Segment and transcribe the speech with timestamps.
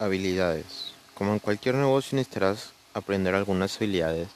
[0.00, 0.94] Habilidades.
[1.12, 4.28] Como en cualquier negocio necesitarás aprender algunas habilidades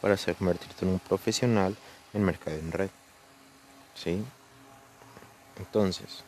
[0.00, 1.76] para hacer convertirte en un profesional
[2.14, 2.90] en mercado en red.
[3.96, 4.22] ¿Sí?
[5.58, 6.22] Entonces,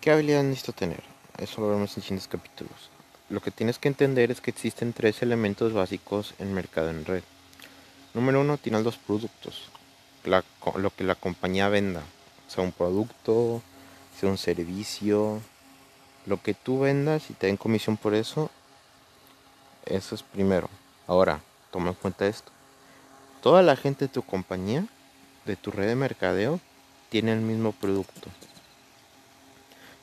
[0.00, 1.04] ¿qué habilidades necesito tener?
[1.38, 2.90] Eso lo veremos en siguientes capítulos.
[3.30, 7.22] Lo que tienes que entender es que existen tres elementos básicos en mercado en red.
[8.14, 9.68] Número uno, tienes los productos,
[10.24, 12.02] lo que la compañía venda,
[12.48, 13.62] sea un producto,
[14.18, 15.40] sea un servicio,
[16.28, 18.50] lo que tú vendas y te den comisión por eso,
[19.86, 20.68] eso es primero.
[21.06, 21.40] Ahora,
[21.72, 22.52] toma en cuenta esto.
[23.42, 24.86] Toda la gente de tu compañía,
[25.46, 26.60] de tu red de mercadeo,
[27.08, 28.28] tiene el mismo producto.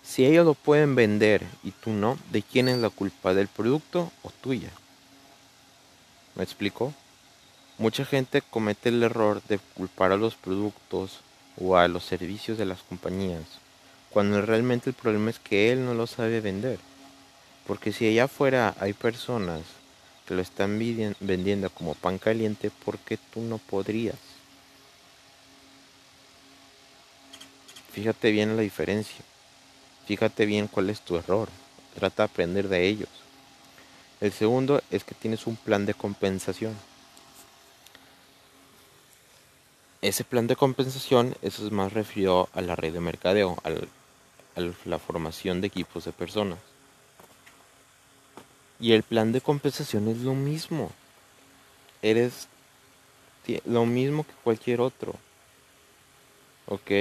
[0.03, 3.35] Si ellos lo pueden vender y tú no, ¿de quién es la culpa?
[3.35, 4.69] ¿Del producto o tuya?
[6.33, 6.91] ¿Me explico?
[7.77, 11.19] Mucha gente comete el error de culpar a los productos
[11.61, 13.64] o a los servicios de las compañías
[14.15, 16.79] cuando realmente el problema es que él no lo sabe vender.
[17.67, 19.59] Porque si allá afuera hay personas
[20.25, 20.79] que lo están
[21.19, 24.15] vendiendo como pan caliente, ¿por qué tú no podrías?
[27.91, 29.19] Fíjate bien la diferencia.
[30.07, 31.49] Fíjate bien cuál es tu error.
[31.95, 33.09] Trata de aprender de ellos.
[34.21, 36.73] El segundo es que tienes un plan de compensación.
[40.01, 43.89] Ese plan de compensación, eso es más referido a la red de mercadeo, al
[44.85, 46.59] la formación de equipos de personas.
[48.79, 50.91] Y el plan de compensación es lo mismo.
[52.01, 52.47] Eres
[53.65, 55.15] lo mismo que cualquier otro.
[56.67, 56.91] ¿Ok?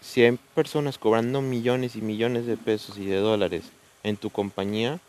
[0.00, 3.64] Si hay personas cobrando millones y millones de pesos y de dólares
[4.02, 5.00] en tu compañía,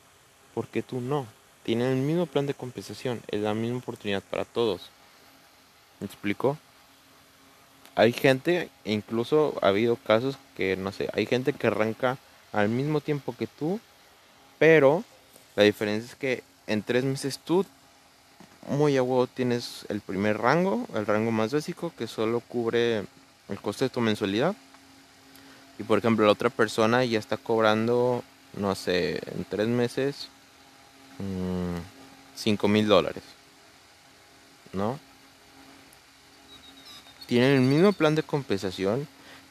[0.53, 1.25] ¿por qué tú no?
[1.63, 4.89] Tienen el mismo plan de compensación, es la misma oportunidad para todos.
[5.99, 6.57] ¿Me explico?
[7.95, 12.17] Hay gente, incluso ha habido casos que, no sé, hay gente que arranca
[12.51, 13.79] al mismo tiempo que tú,
[14.59, 15.03] pero
[15.55, 17.65] la diferencia es que en tres meses tú,
[18.67, 23.03] muy a huevo, tienes el primer rango, el rango más básico, que solo cubre
[23.49, 24.55] el coste de tu mensualidad.
[25.77, 28.23] Y por ejemplo, la otra persona ya está cobrando,
[28.57, 30.29] no sé, en tres meses,
[32.35, 33.23] 5 mm, mil dólares.
[34.71, 34.99] ¿No?
[37.33, 39.07] Tienen el mismo plan de compensación,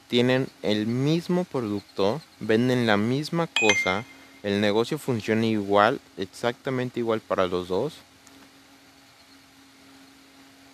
[0.07, 4.05] tienen el mismo producto, venden la misma cosa,
[4.45, 7.95] el negocio funciona igual, exactamente igual para los dos.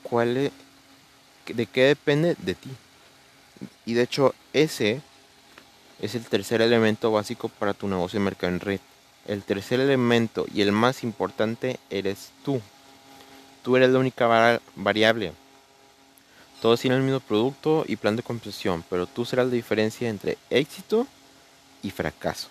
[0.03, 0.53] ¿Cuál
[1.47, 2.37] ¿De qué depende?
[2.41, 2.69] De ti.
[3.87, 5.01] Y de hecho ese
[6.03, 8.81] es el tercer elemento básico para tu negocio de mercado en red.
[9.27, 12.61] El tercer elemento y el más importante eres tú.
[13.63, 15.33] Tú eres la única variable.
[16.61, 20.39] Todos tienen el mismo producto y plan de compensación, pero tú serás la diferencia entre
[20.51, 21.07] éxito
[21.83, 22.49] y fracaso.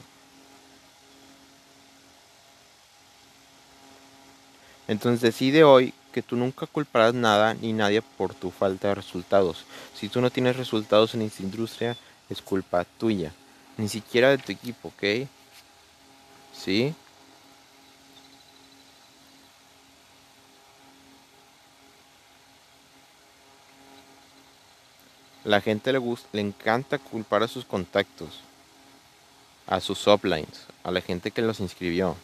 [4.88, 9.66] Entonces decide hoy que tú nunca culparás nada ni nadie por tu falta de resultados.
[9.94, 11.98] Si tú no tienes resultados en esta industria,
[12.30, 13.34] es culpa tuya.
[13.76, 15.28] Ni siquiera de tu equipo, ¿ok?
[16.54, 16.96] ¿Sí?
[25.48, 28.42] La gente le, gusta, le encanta culpar a sus contactos,
[29.66, 32.18] a sus uplines, a la gente que los inscribió.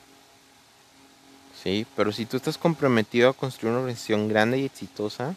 [1.63, 1.87] ¿Sí?
[1.95, 5.35] Pero si tú estás comprometido a construir una organización grande y exitosa,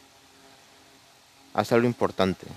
[1.55, 2.49] haz algo importante.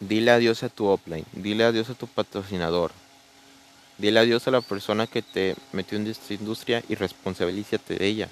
[0.00, 2.92] Dile adiós a tu upline, dile adiós a tu patrocinador,
[3.96, 8.28] dile adiós a la persona que te metió en esta industria y responsabilízate de ella.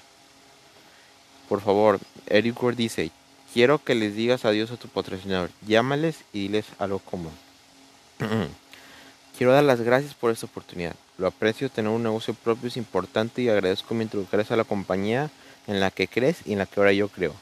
[1.49, 3.09] Por favor, Eric Ward dice,
[3.53, 5.49] Quiero que les digas adiós a tu patrocinador.
[5.67, 7.29] Llámales y diles algo como.
[9.37, 10.95] Quiero dar las gracias por esta oportunidad.
[11.17, 15.29] Lo aprecio, tener un negocio propio es importante y agradezco mi introducción a la compañía
[15.67, 17.33] en la que crees y en la que ahora yo creo.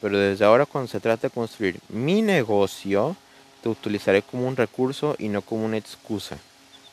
[0.00, 3.16] Pero desde ahora cuando se trata de construir mi negocio,
[3.62, 6.38] te utilizaré como un recurso y no como una excusa.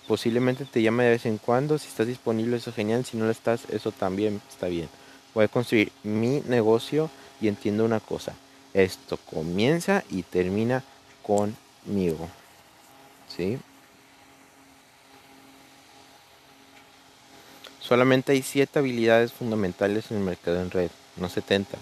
[0.08, 3.26] Posiblemente te llame de vez en cuando, si estás disponible eso es genial, si no
[3.26, 4.90] lo estás eso también está bien.
[5.34, 7.10] Voy a construir mi negocio
[7.40, 8.34] y entiendo una cosa,
[8.84, 10.84] esto comienza y termina
[11.24, 12.30] conmigo.
[13.36, 13.58] ¿Sí?
[17.80, 21.78] Solamente hay 7 habilidades fundamentales en el mercado en red, no 70.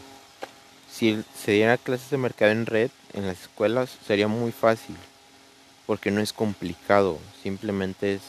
[0.91, 4.95] Si se dieran clases de mercado en red en las escuelas sería muy fácil,
[5.87, 8.21] porque no es complicado, simplemente es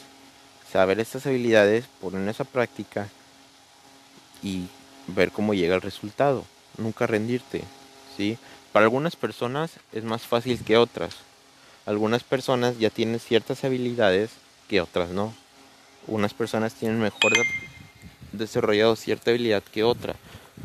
[0.71, 3.07] saber estas habilidades, poner esa práctica
[4.41, 4.67] y
[5.07, 6.45] ver cómo llega el resultado,
[6.77, 7.63] nunca rendirte,
[8.15, 8.37] ¿sí?
[8.71, 11.15] Para algunas personas es más fácil que otras.
[11.85, 14.31] Algunas personas ya tienen ciertas habilidades
[14.67, 15.33] que otras no.
[16.07, 17.31] Unas personas tienen mejor
[18.31, 20.15] desarrollado cierta habilidad que otra.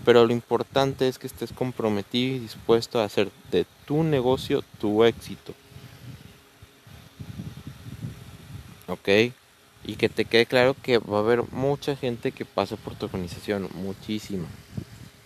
[0.04, 5.04] Pero lo importante es que estés comprometido y dispuesto a hacer de tu negocio tu
[5.04, 5.54] éxito.
[8.88, 9.08] ¿Ok?
[9.84, 13.06] Y que te quede claro que va a haber mucha gente que pasa por tu
[13.06, 14.48] organización, muchísima.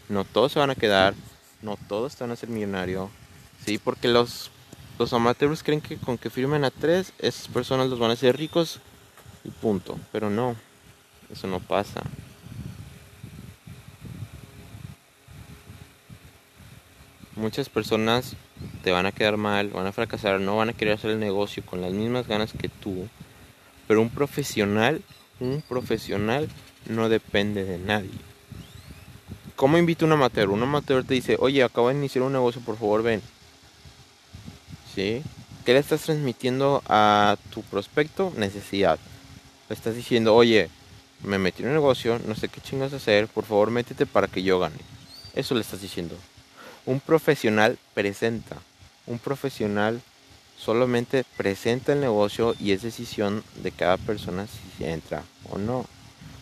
[0.08, 1.14] No todos se van a quedar,
[1.62, 3.10] no todos van a ser millonarios.
[3.64, 4.50] Sí, porque los,
[4.98, 8.36] los amateurs creen que con que firmen a tres, esas personas los van a hacer
[8.36, 8.80] ricos
[9.44, 9.98] y punto.
[10.12, 10.56] Pero no,
[11.30, 12.02] eso no pasa.
[17.34, 18.34] Muchas personas
[18.82, 21.62] te van a quedar mal, van a fracasar, no van a querer hacer el negocio
[21.66, 23.08] con las mismas ganas que tú.
[23.86, 25.02] Pero un profesional,
[25.38, 26.48] un profesional
[26.88, 28.35] no depende de nadie.
[29.56, 30.50] ¿Cómo invita un amateur?
[30.50, 33.22] Un amateur te dice, oye, acabo de iniciar un negocio, por favor ven.
[34.94, 35.22] ¿Sí?
[35.64, 38.34] ¿Qué le estás transmitiendo a tu prospecto?
[38.36, 38.98] Necesidad.
[39.70, 40.68] Le estás diciendo, oye,
[41.24, 44.42] me metí en un negocio, no sé qué chingas hacer, por favor métete para que
[44.42, 44.76] yo gane.
[45.34, 46.14] Eso le estás diciendo.
[46.84, 48.56] Un profesional presenta.
[49.06, 50.02] Un profesional
[50.58, 55.86] solamente presenta el negocio y es decisión de cada persona si entra o no.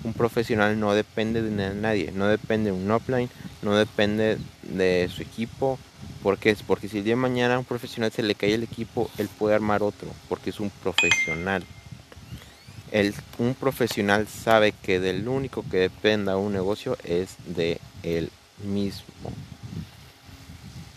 [0.05, 3.31] Un profesional no depende de nadie, no depende de un upline,
[3.63, 5.79] no depende de su equipo.
[6.23, 6.63] porque es?
[6.63, 9.29] Porque si el día de mañana a un profesional se le cae el equipo, él
[9.39, 11.65] puede armar otro, porque es un profesional.
[12.93, 18.31] El, un profesional sabe que del único que dependa un negocio es de él
[18.63, 19.33] mismo.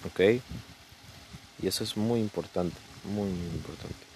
[0.07, 0.41] ¿ok?
[1.61, 4.06] Y eso es muy importante, muy importante.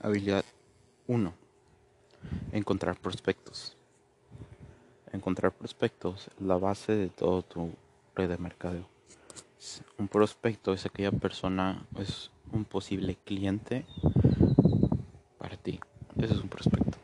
[0.00, 0.44] Habilidad
[1.06, 1.32] 1.
[2.52, 3.76] Encontrar prospectos.
[5.10, 7.70] Encontrar prospectos es la base de todo tu
[8.14, 8.86] red de mercadeo.
[9.98, 13.86] Un prospecto es aquella persona, es un posible cliente
[15.38, 15.80] para ti.
[16.18, 16.98] Ese es un prospecto.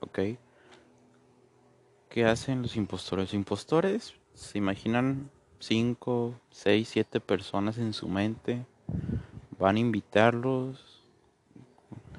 [0.00, 0.18] ¿Ok?
[2.08, 3.26] ¿Qué hacen los impostores?
[3.26, 8.64] Los impostores se imaginan 5, 6, 7 personas en su mente.
[9.58, 10.93] Van a invitarlos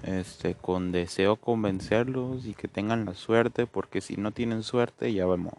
[0.03, 5.25] este, con deseo convencerlos y que tengan la suerte, porque si no tienen suerte, ya
[5.25, 5.53] vemos.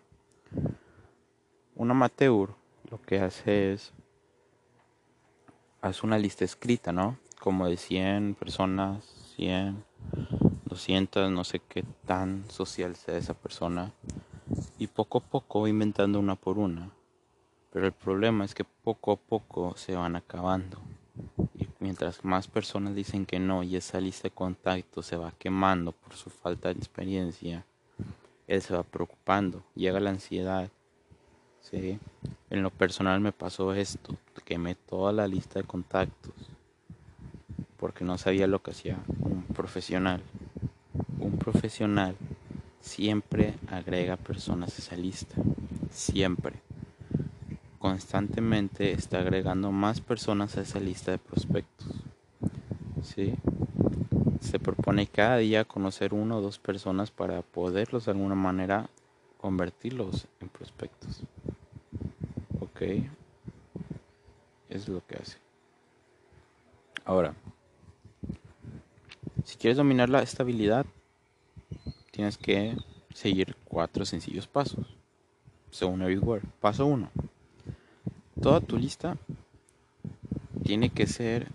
[1.75, 2.51] Un amateur
[2.91, 3.93] lo que hace es
[5.81, 7.19] hace una lista escrita, ¿no?
[7.41, 9.05] Como de 100 personas,
[9.37, 9.85] 100,
[10.65, 13.93] 200, no sé qué tan social sea esa persona
[14.79, 16.91] y poco a poco inventando una por una.
[17.73, 20.81] Pero el problema es que poco a poco se van acabando.
[21.87, 26.15] Mientras más personas dicen que no y esa lista de contactos se va quemando por
[26.15, 27.65] su falta de experiencia,
[28.49, 30.69] él se va preocupando, llega la ansiedad.
[31.61, 32.01] ¿sí?
[32.51, 36.35] En lo personal me pasó esto, quemé toda la lista de contactos
[37.77, 40.21] porque no sabía lo que hacía un profesional.
[41.21, 42.17] Un profesional
[42.81, 45.37] siempre agrega personas a esa lista.
[45.93, 46.66] Siempre.
[47.87, 51.87] Constantemente está agregando más personas a esa lista de prospectos.
[53.01, 53.33] ¿Sí?
[54.41, 58.91] Se propone cada día conocer uno o dos personas para poderlos de alguna manera
[59.37, 61.21] convertirlos en prospectos.
[62.59, 63.07] ¿Ok?
[64.69, 65.39] Es lo que hace.
[67.05, 67.37] Ahora,
[69.45, 70.87] si quieres dominar la estabilidad,
[72.11, 72.77] tienes que
[73.15, 74.97] seguir cuatro sencillos pasos.
[75.71, 76.43] Según Everywhere.
[76.61, 77.26] Paso 1.
[78.41, 79.17] Toda tu lista
[80.65, 81.49] tiene que ser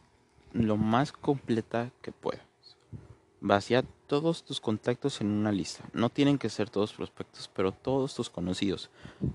[0.54, 2.42] lo más completa que puedas.
[3.40, 5.84] Vacía todos tus contactos en una lista.
[5.94, 8.90] No tienen que ser todos prospectos, pero todos tus conocidos.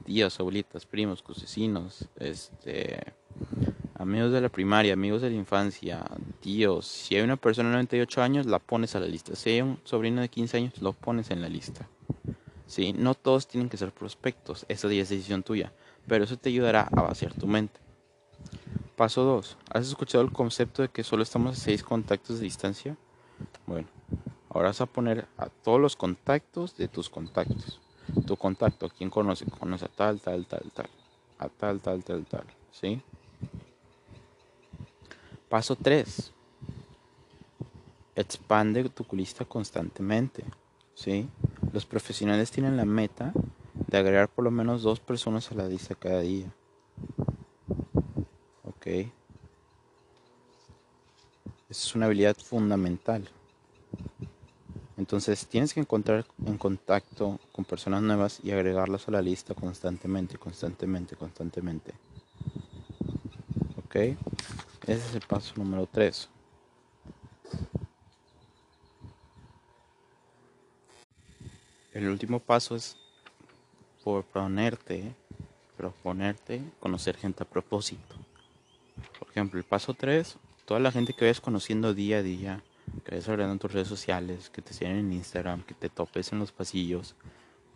[0.05, 3.15] Tías, abuelitas, primos, cosecinos, este
[3.99, 6.05] amigos de la primaria, amigos de la infancia,
[6.41, 6.87] tíos.
[6.87, 9.35] Si hay una persona de 98 años, la pones a la lista.
[9.35, 11.89] Si hay un sobrino de 15 años, lo pones en la lista.
[12.67, 12.93] ¿Sí?
[12.93, 15.73] No todos tienen que ser prospectos, esa es decisión tuya,
[16.07, 17.81] pero eso te ayudará a vaciar tu mente.
[18.97, 19.57] Paso 2.
[19.71, 22.97] ¿Has escuchado el concepto de que solo estamos a 6 contactos de distancia?
[23.67, 23.89] Bueno,
[24.49, 27.81] ahora vas a poner a todos los contactos de tus contactos.
[28.27, 29.45] Tu contacto, ¿quién conoce?
[29.47, 30.89] Conoce a tal, tal, tal, tal.
[31.39, 32.45] A tal, tal, tal, tal.
[32.71, 33.03] ¿Sí?
[35.49, 36.33] Paso 3.
[38.15, 40.45] Expande tu lista constantemente.
[40.95, 41.29] ¿sí?
[41.73, 43.33] Los profesionales tienen la meta
[43.87, 46.53] de agregar por lo menos dos personas a la lista cada día.
[48.65, 48.87] Ok.
[51.69, 53.29] Esa es una habilidad fundamental.
[54.97, 60.39] Entonces tienes que encontrar en contacto con personas nuevas y agregarlas a la lista constantemente,
[60.39, 61.93] constantemente, constantemente.
[63.77, 63.95] ¿Ok?
[63.95, 64.17] Ese
[64.87, 66.29] es el paso número 3.
[71.93, 72.97] El último paso es
[74.07, 75.17] proponerte,
[75.77, 78.15] proponerte conocer gente a propósito.
[79.19, 82.63] Por ejemplo, el paso 3, toda la gente que ves conociendo día a día,
[83.05, 86.31] que ves agregando en tus redes sociales, que te siguen en Instagram, que te topes
[86.31, 87.17] en los pasillos,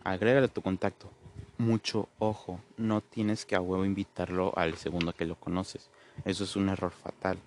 [0.05, 1.11] agrégale tu contacto.
[1.57, 5.89] Mucho ojo, no tienes que a huevo invitarlo al segundo que lo conoces.
[6.23, 7.39] Eso es un error fatal.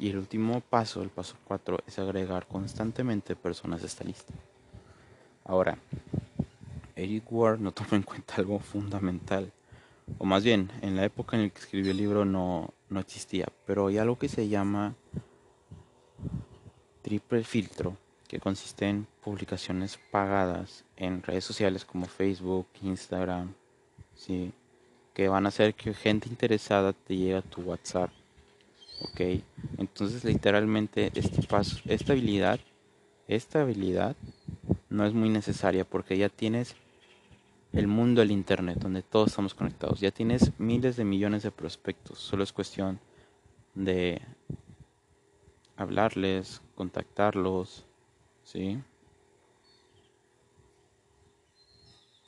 [0.00, 4.32] Y el último paso, el paso 4, es agregar constantemente personas a esta lista.
[5.44, 5.76] Ahora,
[6.98, 9.52] Eric Ward no toma en cuenta algo fundamental.
[10.18, 13.46] O más bien, en la época en la que escribió el libro no, no existía.
[13.66, 14.94] Pero hay algo que se llama
[17.02, 23.54] triple filtro, que consiste en publicaciones pagadas en redes sociales como Facebook, Instagram,
[24.14, 24.52] ¿sí?
[25.18, 28.08] que van a hacer que gente interesada te llegue a tu WhatsApp
[29.02, 29.42] ok
[29.78, 32.60] entonces literalmente este paso esta habilidad
[33.26, 34.14] esta habilidad
[34.88, 36.76] no es muy necesaria porque ya tienes
[37.78, 40.00] el mundo del internet donde todos estamos conectados.
[40.00, 42.18] Ya tienes miles de millones de prospectos.
[42.18, 42.98] Solo es cuestión
[43.76, 44.20] de
[45.76, 47.86] hablarles contactarlos
[48.42, 48.82] sí